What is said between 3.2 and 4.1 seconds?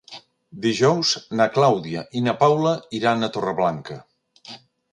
a Torreblanca.